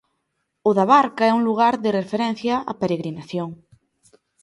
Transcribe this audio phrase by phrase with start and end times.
[0.69, 3.49] O da Barca é un lugar de referencia a peregrinación.